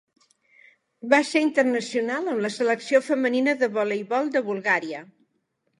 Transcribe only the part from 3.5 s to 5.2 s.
de voleibol de Bulgària.